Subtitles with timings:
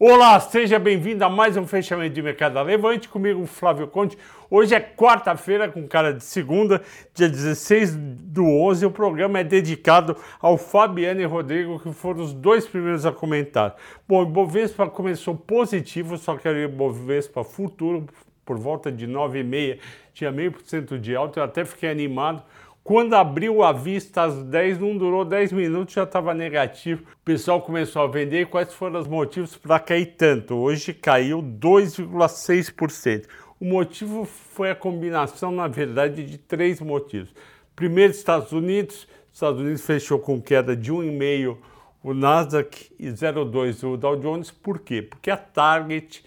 [0.00, 4.16] Olá, seja bem-vindo a mais um fechamento de mercado Levante comigo, Flávio Conte.
[4.48, 6.80] Hoje é quarta-feira, com cara de segunda,
[7.12, 8.86] dia 16 do 11.
[8.86, 13.74] O programa é dedicado ao Fabiano e Rodrigo, que foram os dois primeiros a comentar.
[14.06, 18.06] Bom, o Bovespa começou positivo, só que o Bovespa futuro,
[18.44, 19.80] por volta de 9,5,
[20.14, 21.40] tinha meio por cento de alta.
[21.40, 22.44] Eu até fiquei animado
[22.88, 27.02] quando abriu a vista às 10, não durou 10 minutos, já estava negativo.
[27.02, 28.46] O pessoal começou a vender.
[28.46, 30.54] Quais foram os motivos para cair tanto?
[30.54, 33.26] Hoje caiu 2,6%.
[33.60, 37.28] O motivo foi a combinação, na verdade, de três motivos.
[37.76, 39.06] Primeiro, Estados Unidos.
[39.30, 41.58] Estados Unidos fechou com queda de 1,5%
[42.02, 44.50] o Nasdaq e 0,2% o Dow Jones.
[44.50, 45.02] Por quê?
[45.02, 46.24] Porque a Target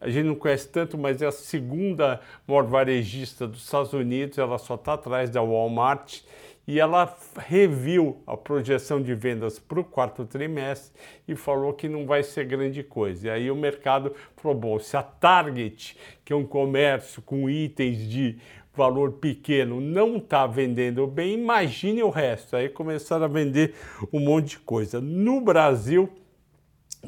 [0.00, 4.58] a gente não conhece tanto, mas é a segunda maior varejista dos Estados Unidos, ela
[4.58, 6.20] só está atrás da Walmart
[6.66, 10.92] e ela reviu a projeção de vendas para o quarto trimestre
[11.26, 13.26] e falou que não vai ser grande coisa.
[13.26, 18.08] E aí o mercado falou: bom, se a Target, que é um comércio com itens
[18.08, 18.38] de
[18.72, 22.54] valor pequeno, não está vendendo bem, imagine o resto.
[22.54, 23.74] Aí começaram a vender
[24.12, 25.00] um monte de coisa.
[25.00, 26.08] No Brasil,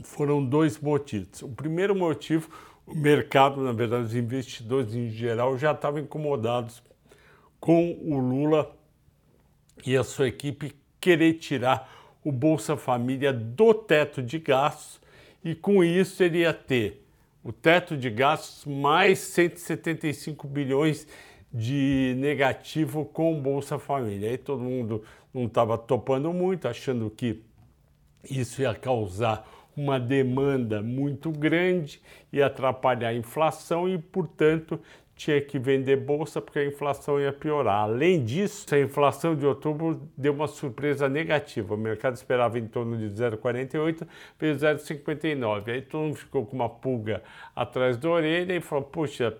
[0.02, 1.42] foram dois motivos.
[1.42, 2.50] O primeiro motivo
[2.86, 6.82] o mercado, na verdade, os investidores em geral já estavam incomodados
[7.60, 8.74] com o Lula
[9.86, 11.90] e a sua equipe querer tirar
[12.24, 15.00] o Bolsa Família do teto de gastos
[15.44, 17.04] e com isso ele ia ter
[17.42, 21.06] o teto de gastos mais 175 bilhões
[21.52, 24.30] de negativo com o Bolsa Família.
[24.30, 25.02] Aí todo mundo
[25.34, 27.42] não estava topando muito, achando que
[28.28, 32.00] isso ia causar uma demanda muito grande
[32.32, 34.80] e atrapalhar a inflação e, portanto,
[35.14, 37.82] tinha que vender bolsa porque a inflação ia piorar.
[37.82, 41.74] Além disso, a inflação de outubro deu uma surpresa negativa.
[41.74, 44.06] O mercado esperava em torno de 0,48,
[44.38, 45.68] veio 0,59.
[45.70, 47.22] Aí todo mundo ficou com uma pulga
[47.54, 49.36] atrás da orelha e falou: Puxa,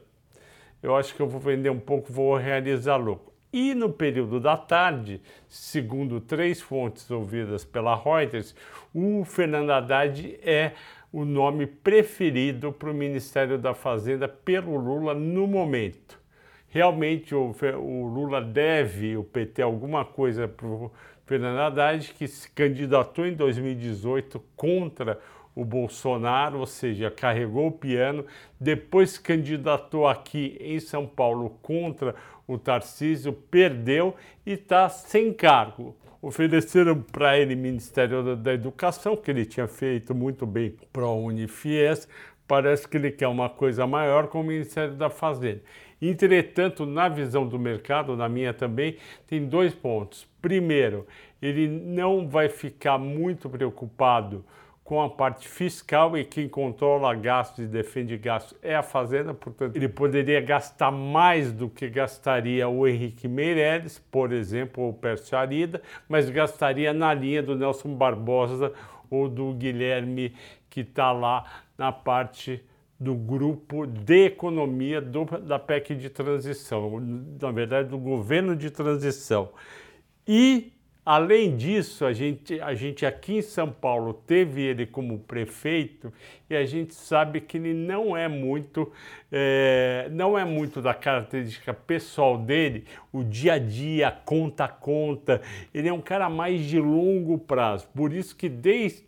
[0.83, 3.32] eu acho que eu vou vender um pouco, vou realizar lucro.
[3.53, 8.55] E no período da tarde, segundo três fontes ouvidas pela Reuters,
[8.95, 10.73] o Fernando Haddad é
[11.13, 16.19] o nome preferido para o Ministério da Fazenda pelo Lula no momento.
[16.69, 20.91] Realmente o, o Lula deve, o PT, alguma coisa para o
[21.27, 28.25] Fernando Haddad, que se candidatou em 2018 contra o Bolsonaro, ou seja, carregou o piano,
[28.59, 32.15] depois candidatou aqui em São Paulo contra
[32.47, 34.15] o Tarcísio, perdeu
[34.47, 35.97] e está sem cargo.
[36.21, 42.09] Ofereceram para ele Ministério da Educação, que ele tinha feito muito bem para a Unifies,
[42.47, 45.63] parece que ele quer uma coisa maior com o Ministério da Fazenda.
[46.01, 48.97] Entretanto, na visão do mercado, na minha também,
[49.27, 50.29] tem dois pontos.
[50.41, 51.07] Primeiro,
[51.41, 54.45] ele não vai ficar muito preocupado
[54.85, 59.77] com a parte fiscal e quem controla gastos e defende gastos é a Fazenda, portanto,
[59.77, 65.39] ele poderia gastar mais do que gastaria o Henrique Meirelles, por exemplo, ou o Pércio
[65.39, 68.73] Arida, mas gastaria na linha do Nelson Barbosa
[69.09, 70.35] ou do Guilherme,
[70.69, 71.45] que está lá
[71.79, 72.65] na parte
[72.99, 77.01] do grupo de economia do, da PEC de transição,
[77.41, 79.51] na verdade, do governo de transição.
[80.27, 80.73] E
[81.05, 86.13] Além disso, a gente, a gente aqui em São Paulo teve ele como prefeito
[86.49, 88.93] e a gente sabe que ele não é muito,
[89.31, 95.43] é, não é muito da característica pessoal dele, o dia a dia, conta a conta.
[95.75, 97.89] Ele é um cara mais de longo prazo.
[97.93, 99.05] Por isso que desde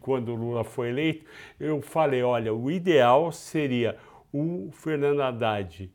[0.00, 1.24] quando o Lula foi eleito,
[1.58, 3.96] eu falei, olha, o ideal seria
[4.30, 5.90] o Fernando Haddad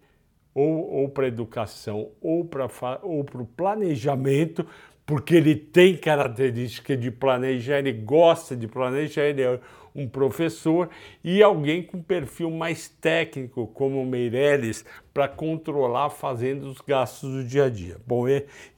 [0.54, 2.66] ou, ou para educação ou para
[3.04, 4.66] o planejamento
[5.14, 9.60] porque ele tem característica de planejar, ele gosta de planejar, ele é
[9.94, 10.90] um professor
[11.24, 17.44] e alguém com perfil mais técnico, como o Meirelles, para controlar fazendo os gastos do
[17.44, 17.98] dia a dia.
[18.08, 18.24] Bom,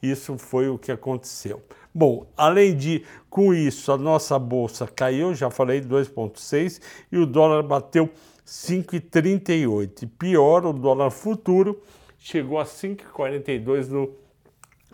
[0.02, 1.62] isso foi o que aconteceu.
[1.94, 7.62] Bom, além de com isso, a nossa bolsa caiu, já falei 2,6 e o dólar
[7.62, 8.10] bateu
[8.46, 10.02] 5,38.
[10.02, 11.80] E pior, o dólar futuro
[12.18, 14.25] chegou a 5,42 no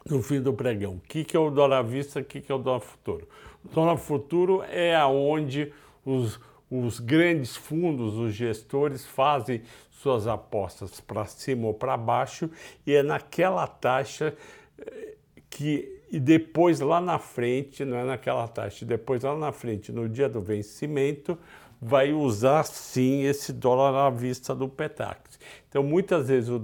[0.09, 0.95] no fim do pregão.
[0.95, 3.29] O que, é o dólar à vista, o que, que é o dólar futuro?
[3.65, 5.73] O dólar futuro é aonde
[6.05, 6.41] os,
[6.71, 12.51] os grandes fundos, os gestores fazem suas apostas para cima ou para baixo
[12.87, 14.35] e é naquela taxa
[14.79, 15.15] eh,
[15.49, 20.07] que e depois lá na frente, não é naquela taxa, depois lá na frente, no
[20.07, 21.39] dia do vencimento,
[21.81, 25.39] vai usar sim esse dólar à vista do Petax.
[25.71, 26.61] Então muitas vezes o,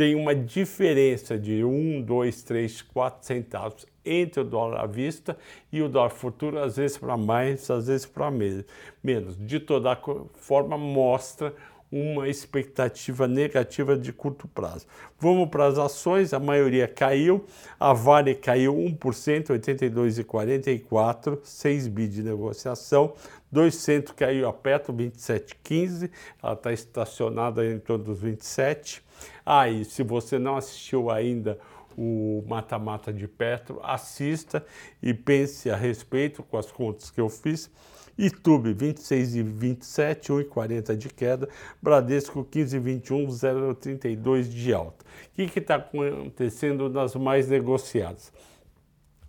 [0.00, 5.36] tem uma diferença de 1, 2, 3, 4 centavos entre o dólar à vista
[5.70, 9.36] e o dólar futuro, às vezes para mais, às vezes para menos.
[9.36, 9.94] De toda
[10.36, 11.54] forma, mostra
[11.92, 14.86] uma expectativa negativa de curto prazo.
[15.18, 17.44] Vamos para as ações, a maioria caiu,
[17.78, 23.12] a Vale caiu 1%, 82,44, 6 bi de negociação,
[23.50, 26.10] 200 caiu a Petro, 27,15,
[26.42, 29.02] ela está estacionada em torno dos 27.
[29.44, 31.58] Ah, e se você não assistiu ainda
[31.96, 34.64] o mata-mata de Petro, assista
[35.02, 37.70] e pense a respeito com as contas que eu fiz.
[38.18, 41.48] YouTube 26 e 27, 1,40 de queda,
[41.80, 45.04] Bradesco 15 e 21, 0,32 de alta.
[45.32, 48.30] O que está acontecendo nas mais negociadas?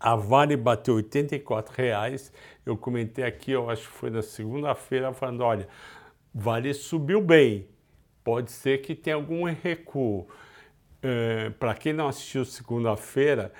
[0.01, 2.33] A Vale bateu 84 reais.
[2.65, 5.67] eu comentei aqui, eu acho que foi na segunda-feira, falando, olha,
[6.33, 7.67] Vale subiu bem,
[8.23, 10.27] pode ser que tenha algum recuo.
[11.03, 13.53] É, Para quem não assistiu segunda-feira,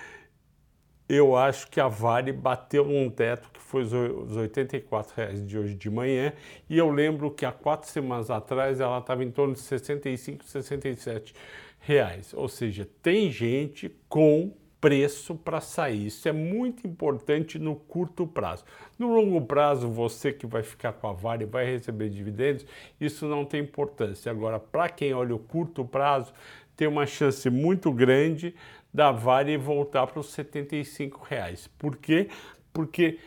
[1.08, 5.76] eu acho que a Vale bateu num teto que foi os 84 reais de hoje
[5.76, 6.34] de manhã,
[6.70, 11.36] e eu lembro que há quatro semanas atrás ela estava em torno de 65, 67
[11.80, 12.34] reais.
[12.34, 16.07] Ou seja, tem gente com preço para sair.
[16.07, 18.66] Isso é muito importante no curto prazo.
[18.98, 22.66] No longo prazo, você que vai ficar com a Vale vai receber dividendos,
[23.00, 24.31] isso não tem importância.
[24.31, 26.33] Agora, para quem olha o curto prazo,
[26.75, 28.56] tem uma chance muito grande
[28.92, 31.68] da Vale voltar para os 75 reais.
[31.77, 32.27] Por quê?
[32.74, 33.19] Porque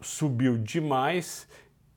[0.00, 1.48] subiu demais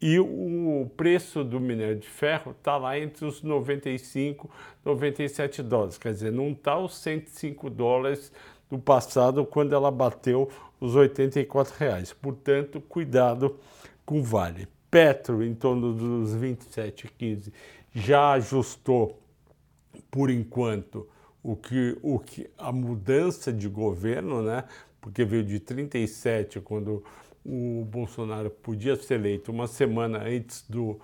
[0.02, 4.50] e o preço do minério de ferro está lá entre os 95
[4.84, 5.98] e 97 dólares.
[5.98, 8.32] Quer dizer, não está os 105 dólares
[8.70, 12.14] do passado quando ela bateu os 84 reais.
[12.14, 13.58] Portanto, cuidado
[14.06, 14.68] com Vale.
[14.90, 17.52] Petro, em torno dos 27,15,
[17.94, 19.20] já ajustou
[20.10, 21.08] por enquanto
[21.44, 24.64] o que, o que a mudança de governo, né?
[25.02, 27.04] Porque veio de 37 quando
[27.46, 31.00] o Bolsonaro podia ser eleito uma semana antes do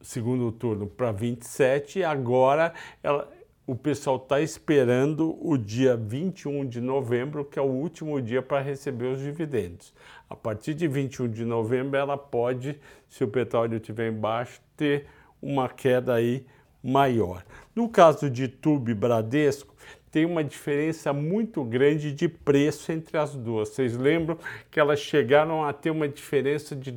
[0.00, 3.30] segundo turno para 27 e agora ela,
[3.70, 8.60] o pessoal está esperando o dia 21 de novembro, que é o último dia para
[8.60, 9.94] receber os dividendos.
[10.28, 15.06] A partir de 21 de novembro, ela pode, se o petróleo estiver embaixo, ter
[15.40, 16.44] uma queda aí
[16.82, 17.44] maior.
[17.72, 19.72] No caso de Tube Bradesco,
[20.10, 23.68] tem uma diferença muito grande de preço entre as duas.
[23.68, 24.36] Vocês lembram
[24.68, 26.92] que elas chegaram a ter uma diferença de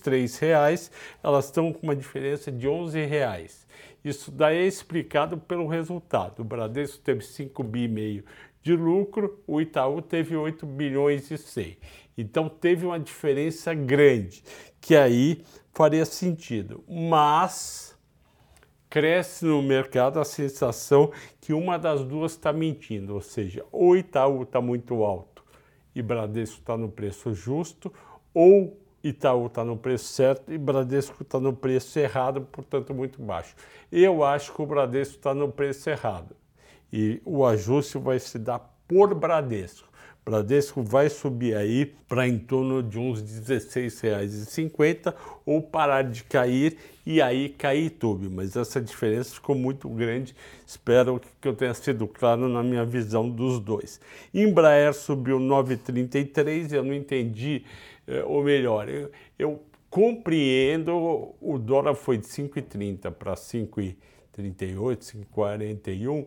[0.00, 0.88] três reais,
[1.20, 3.66] elas estão com uma diferença de 11 reais.
[4.04, 6.40] Isso daí é explicado pelo resultado.
[6.40, 8.24] O Bradesco teve 5 bi e meio
[8.62, 11.76] de lucro, o Itaú teve 8 bilhões e 100.
[12.16, 14.42] Então teve uma diferença grande,
[14.80, 16.84] que aí faria sentido.
[16.88, 17.98] Mas
[18.88, 21.10] cresce no mercado a sensação
[21.40, 25.42] que uma das duas está mentindo, ou seja, ou Itaú está muito alto
[25.94, 27.92] e Bradesco está no preço justo,
[28.34, 33.54] ou Itaú está no preço certo e Bradesco está no preço errado, portanto muito baixo.
[33.90, 36.36] Eu acho que o Bradesco está no preço errado
[36.92, 39.88] e o ajuste vai se dar por Bradesco.
[40.24, 45.12] Bradesco vai subir aí para em torno de uns R$ 16,50
[45.44, 48.30] ou parar de cair e aí cair tudo.
[48.30, 50.34] Mas essa diferença ficou muito grande.
[50.64, 54.00] Espero que eu tenha sido claro na minha visão dos dois.
[54.32, 57.64] Embraer subiu 9,33, eu não entendi,
[58.06, 59.60] eh, ou melhor, eu, eu
[59.90, 63.96] compreendo, o dólar foi de 5,30 para 5,38,
[65.34, 66.26] 5,41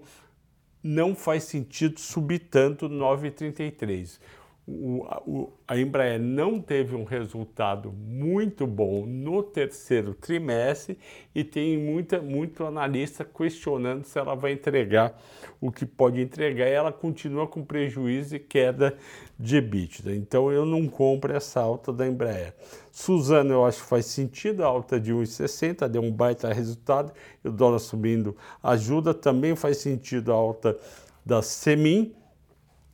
[0.88, 4.20] não faz sentido subir tanto 9,33.
[4.68, 10.98] O, o, a Embraer não teve um resultado muito bom no terceiro trimestre
[11.36, 15.22] e tem muita, muito analista questionando se ela vai entregar
[15.62, 18.98] o que pode entregar e ela continua com prejuízo e queda
[19.40, 20.16] de EBITDA.
[20.16, 22.56] Então eu não compro essa alta da Embraer.
[22.92, 27.12] Suzano eu acho que faz sentido, a alta de 1,60 deu um baita resultado
[27.44, 29.14] o dólar subindo ajuda.
[29.14, 30.76] Também faz sentido a alta
[31.24, 32.16] da Semin.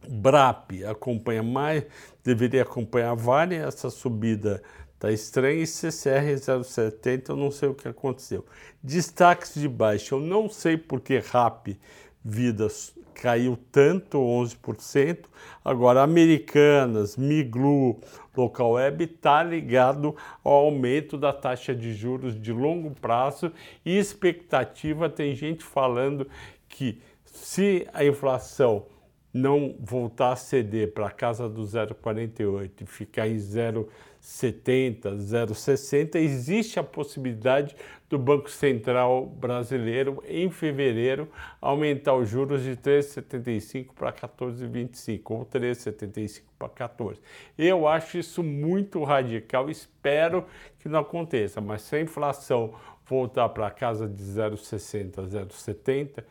[0.08, 1.86] BRAP acompanha mais,
[2.24, 4.62] deveria acompanhar Vale, essa subida
[4.94, 8.46] está estranha, e CCR 0,70, eu não sei o que aconteceu.
[8.84, 11.70] Destaques de baixa, eu não sei porque RAP
[12.24, 15.26] Vidas caiu tanto, 11%.
[15.64, 18.00] Agora, Americanas, Miglu,
[18.36, 23.52] Local Web está ligado ao aumento da taxa de juros de longo prazo
[23.86, 26.28] e expectativa, tem gente falando
[26.70, 28.86] que se a inflação
[29.34, 33.88] não voltar a ceder para a casa do 0,48 e ficar em 0,50
[34.22, 37.76] 0,70, 0,60, existe a possibilidade
[38.08, 41.28] do Banco Central brasileiro, em fevereiro,
[41.60, 47.20] aumentar os juros de 13,75 para 14,25 ou 13,75 para 14.
[47.58, 50.46] Eu acho isso muito radical, espero
[50.80, 52.76] que não aconteça, mas se a inflação
[53.08, 56.24] voltar para casa de 0,60, 0,70,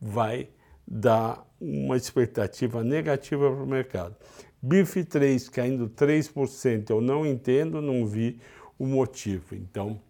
[0.00, 0.48] vai
[0.86, 4.16] dar uma expectativa negativa para o mercado.
[4.60, 8.40] BIF 3 caindo 3%, eu não entendo, não vi
[8.78, 9.54] o motivo.
[9.54, 10.00] Então,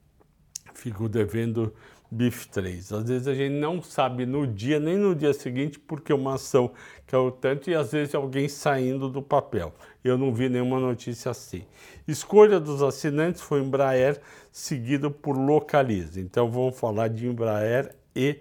[0.75, 1.75] fico devendo
[2.11, 2.93] BIF 3.
[2.93, 6.71] Às vezes a gente não sabe no dia, nem no dia seguinte, porque uma ação
[7.07, 9.75] caiu tanto e às vezes alguém saindo do papel.
[10.05, 11.65] Eu não vi nenhuma notícia assim.
[12.07, 14.21] Escolha dos assinantes foi Embraer,
[14.53, 16.21] seguido por Localiza.
[16.21, 18.39] Então vamos falar de Embraer e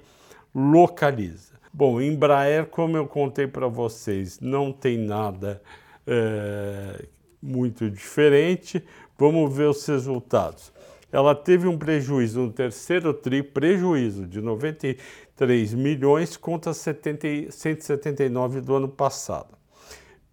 [0.53, 1.53] Localiza.
[1.75, 5.59] Bom, Embraer, como eu contei para vocês, não tem nada
[6.05, 7.03] é,
[7.41, 8.83] muito diferente.
[9.17, 10.71] Vamos ver os resultados.
[11.11, 18.75] Ela teve um prejuízo no terceiro TRI, prejuízo de 93 milhões contra 70, 179 do
[18.75, 19.57] ano passado.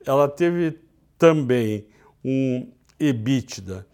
[0.06, 0.78] Ela teve
[1.16, 1.86] também
[2.22, 3.86] um EBITDA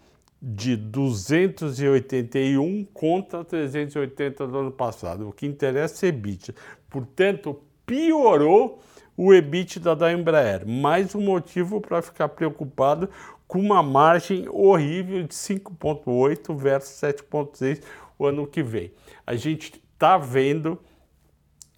[0.49, 5.29] de 281 contra 380 do ano passado.
[5.29, 6.55] O que interessa é EBITDA.
[6.89, 8.81] Portanto, piorou
[9.17, 10.65] o EBITDA da Embraer.
[10.65, 13.11] Mais um motivo para ficar preocupado
[13.49, 17.83] com uma margem horrível de 5,8 versus 7,6
[18.17, 18.93] o ano que vem.
[19.27, 20.79] A gente está vendo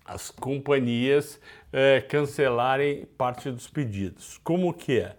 [0.05, 1.41] as companhias
[1.73, 4.39] é, cancelarem parte dos pedidos.
[4.45, 5.17] Como que é?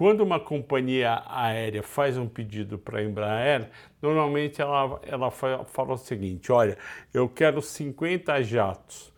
[0.00, 3.68] Quando uma companhia aérea faz um pedido para a Embraer,
[4.00, 6.78] normalmente ela, ela fala o seguinte: olha,
[7.12, 9.12] eu quero 50 jatos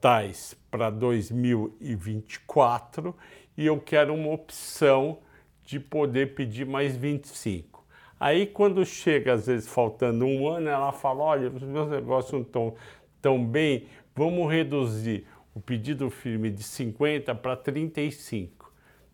[0.00, 3.14] tais para 2024
[3.56, 5.20] e eu quero uma opção
[5.62, 7.86] de poder pedir mais 25.
[8.18, 12.40] Aí quando chega, às vezes faltando um ano, ela fala, olha, os meus negócios não
[12.40, 12.74] estão
[13.20, 18.61] tão bem, vamos reduzir o pedido firme de 50 para 35.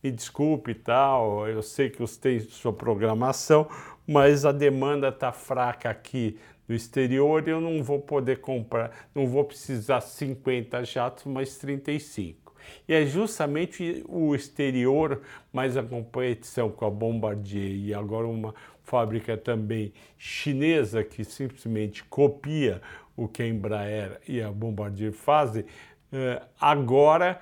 [0.03, 3.69] Me desculpe tal, eu sei que você tem sua programação,
[4.07, 6.39] mas a demanda está fraca aqui
[6.69, 12.55] no exterior eu não vou poder comprar, não vou precisar 50 jatos, mas 35.
[12.87, 19.37] E é justamente o exterior, mais a competição com a Bombardier e agora uma fábrica
[19.37, 22.83] também chinesa que simplesmente copia
[23.17, 25.65] o que a Embraer e a Bombardier fazem,
[26.13, 27.41] eh, agora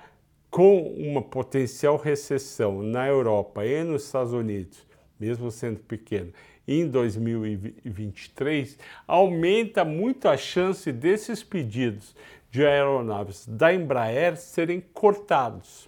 [0.49, 4.85] com uma potencial recessão na Europa e nos Estados Unidos,
[5.19, 6.31] mesmo sendo pequena,
[6.67, 8.77] em 2023,
[9.07, 12.15] aumenta muito a chance desses pedidos
[12.51, 15.87] de aeronaves da Embraer serem cortados.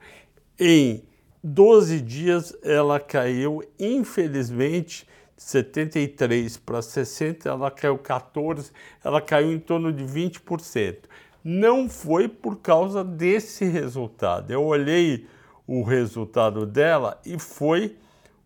[0.60, 1.04] Em
[1.44, 5.08] 12 dias ela caiu, infelizmente,
[5.38, 8.72] de 73 para 60, ela caiu 14,
[9.04, 11.02] ela caiu em torno de 20%.
[11.44, 14.50] Não foi por causa desse resultado.
[14.50, 15.28] Eu olhei
[15.68, 17.96] o resultado dela e foi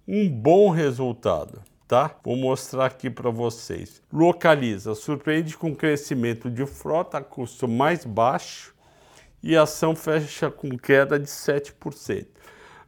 [0.06, 2.16] um bom resultado tá?
[2.24, 4.00] Vou mostrar aqui para vocês.
[4.14, 8.76] Localiza, surpreende com crescimento de frota, custo mais baixo
[9.42, 12.28] e a ação fecha com queda de 7%.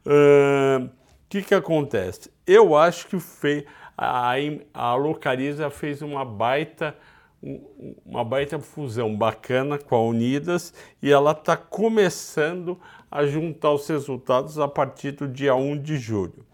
[0.04, 0.90] O uh,
[1.28, 2.30] que, que acontece?
[2.46, 3.64] Eu acho que fez,
[3.98, 4.34] a,
[4.72, 6.96] a Localiza fez uma baita
[8.06, 12.80] uma baita fusão bacana com a Unidas e ela está começando
[13.10, 16.46] a juntar os resultados a partir do dia 1 de julho.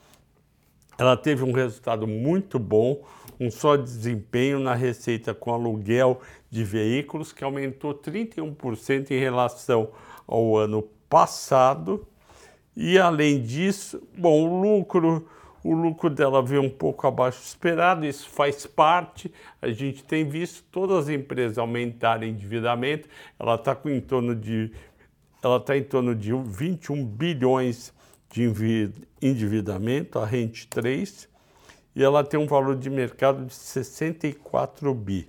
[0.99, 3.05] Ela teve um resultado muito bom,
[3.38, 9.90] um só desempenho na receita com aluguel de veículos, que aumentou 31% em relação
[10.26, 12.05] ao ano passado.
[12.76, 15.28] E além disso, bom, o lucro,
[15.62, 19.33] o lucro dela veio um pouco abaixo do esperado, isso faz parte.
[19.62, 24.73] A gente tem visto todas as empresas aumentarem endividamento, ela está em torno de
[25.40, 27.93] ela está em torno de 21 bilhões
[28.30, 31.28] de endividamento, a Rente 3,
[31.94, 35.28] e ela tem um valor de mercado de 64 bi.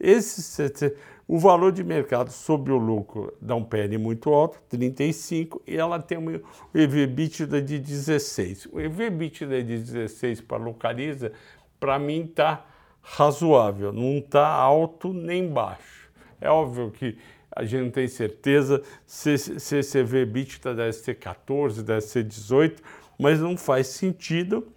[0.00, 0.94] Esse,
[1.26, 6.16] o valor de mercado sobre o lucro um PL muito alto, 35, e ela tem
[6.16, 6.40] um
[6.72, 8.66] EV/EBITDA de 16.
[8.72, 11.32] O EV/EBITDA de 16 para localiza,
[11.78, 12.64] para mim está
[13.02, 15.97] razoável, não está alto nem baixo.
[16.40, 17.18] É óbvio que
[17.50, 22.82] a gente não tem certeza se, esse EV/EBITDA deve ser 14, deve ser 18,
[23.18, 24.68] mas não faz sentido.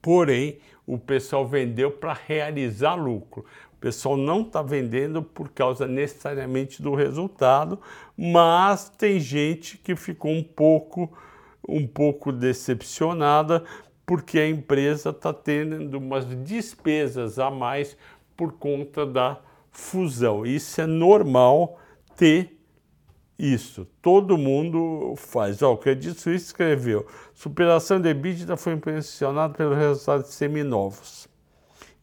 [0.00, 3.44] Porém, o pessoal vendeu para realizar lucro
[3.84, 7.78] pessoal não está vendendo por causa necessariamente do resultado,
[8.16, 11.12] mas tem gente que ficou um pouco,
[11.68, 13.62] um pouco decepcionada
[14.06, 17.94] porque a empresa está tendo umas despesas a mais
[18.34, 19.38] por conta da
[19.74, 20.46] fusão.
[20.46, 21.78] Isso é normal
[22.16, 22.58] ter
[23.38, 23.86] isso.
[24.00, 25.60] Todo mundo faz.
[25.62, 31.28] Ó, o Credit Suisse escreveu: superação de EBITDA foi impressionada pelo resultado de seminovos.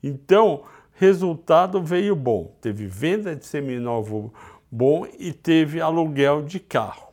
[0.03, 0.63] Então,
[0.93, 2.55] resultado veio bom.
[2.61, 4.33] Teve venda de seminovo
[4.69, 7.11] bom e teve aluguel de carro.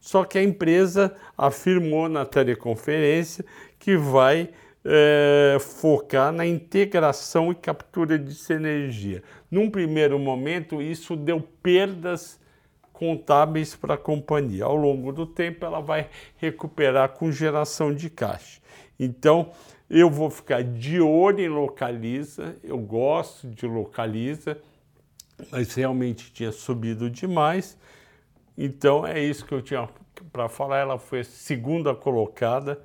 [0.00, 3.44] Só que a empresa afirmou na teleconferência
[3.78, 4.50] que vai
[4.90, 9.22] é, focar na integração e captura de energia.
[9.50, 12.40] Num primeiro momento, isso deu perdas
[12.90, 14.64] contábeis para a companhia.
[14.64, 18.60] Ao longo do tempo, ela vai recuperar com geração de caixa.
[18.98, 19.50] Então,
[19.90, 24.58] eu vou ficar de olho em localiza, eu gosto de localiza,
[25.52, 27.78] mas realmente tinha subido demais.
[28.56, 29.88] Então é isso que eu tinha
[30.32, 30.78] para falar.
[30.78, 32.82] Ela foi a segunda colocada.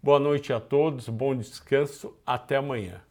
[0.00, 3.02] Boa noite a todos, bom descanso, até amanhã.